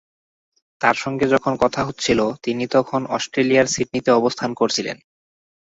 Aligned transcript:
তাঁর 0.81 0.95
সঙ্গে 0.95 1.25
যখন 1.27 1.53
কথা 1.55 1.81
হচ্ছিল 1.85 2.19
তিনি 2.43 2.63
তখন 2.67 3.01
অস্ট্রেলিয়ার 3.07 3.67
সিডনিতে 3.67 4.09
অবস্থান 4.11 4.49
করছিলেন। 4.53 4.97